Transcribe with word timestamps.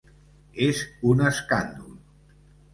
És 0.67 0.81
un 1.11 1.23
escàndol. 1.33 1.95